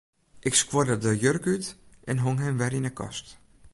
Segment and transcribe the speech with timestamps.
[0.39, 1.65] Ik skuorde de jurk út
[2.09, 3.27] en hong him wer yn 'e kast.